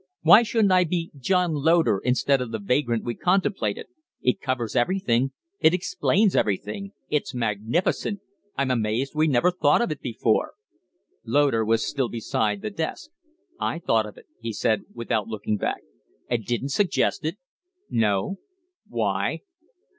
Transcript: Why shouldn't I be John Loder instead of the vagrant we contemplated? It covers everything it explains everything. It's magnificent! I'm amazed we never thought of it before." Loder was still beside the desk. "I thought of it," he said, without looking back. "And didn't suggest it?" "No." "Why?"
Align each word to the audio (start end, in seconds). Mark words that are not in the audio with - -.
Why 0.23 0.41
shouldn't 0.41 0.71
I 0.71 0.83
be 0.83 1.11
John 1.19 1.53
Loder 1.53 1.99
instead 2.03 2.41
of 2.41 2.49
the 2.51 2.57
vagrant 2.57 3.03
we 3.03 3.13
contemplated? 3.13 3.85
It 4.23 4.41
covers 4.41 4.75
everything 4.75 5.29
it 5.59 5.75
explains 5.75 6.35
everything. 6.35 6.93
It's 7.11 7.35
magnificent! 7.35 8.19
I'm 8.57 8.71
amazed 8.71 9.13
we 9.13 9.27
never 9.27 9.51
thought 9.51 9.79
of 9.79 9.91
it 9.91 10.01
before." 10.01 10.53
Loder 11.23 11.63
was 11.63 11.85
still 11.85 12.09
beside 12.09 12.63
the 12.63 12.71
desk. 12.71 13.11
"I 13.59 13.77
thought 13.77 14.07
of 14.07 14.17
it," 14.17 14.25
he 14.39 14.53
said, 14.53 14.85
without 14.91 15.27
looking 15.27 15.57
back. 15.57 15.83
"And 16.27 16.43
didn't 16.43 16.69
suggest 16.69 17.23
it?" 17.23 17.37
"No." 17.87 18.39
"Why?" 18.87 19.41